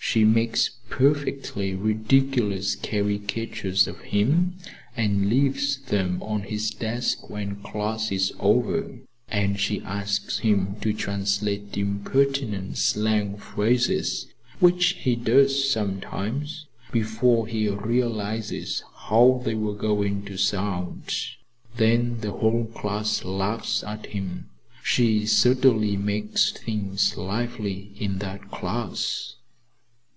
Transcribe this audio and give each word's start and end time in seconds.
She 0.00 0.24
makes 0.24 0.70
perfectly 0.88 1.74
ridiculous 1.74 2.74
caricatures 2.76 3.86
of 3.86 4.00
him, 4.00 4.54
and 4.96 5.28
leaves 5.28 5.76
them 5.76 6.22
on 6.22 6.44
his 6.44 6.70
desk 6.70 7.28
when 7.28 7.56
class 7.56 8.10
is 8.10 8.32
over, 8.40 9.00
and 9.28 9.60
she 9.60 9.82
asks 9.82 10.38
him 10.38 10.76
to 10.80 10.94
translate 10.94 11.76
impertinent 11.76 12.78
slang 12.78 13.36
phrases, 13.36 14.26
which 14.60 14.92
he 14.94 15.14
does, 15.14 15.68
sometimes, 15.70 16.64
before 16.90 17.46
he 17.46 17.68
realizes 17.68 18.82
how 19.10 19.42
they 19.44 19.52
are 19.52 19.72
going 19.74 20.24
to 20.24 20.38
sound. 20.38 21.14
Then 21.76 22.22
the 22.22 22.32
whole 22.32 22.64
class 22.64 23.24
laughs 23.26 23.84
at 23.84 24.06
him. 24.06 24.46
She 24.82 25.26
certainly 25.26 25.98
makes 25.98 26.50
things 26.50 27.14
lively 27.18 27.92
in 28.00 28.18
that 28.20 28.50
class." 28.50 29.34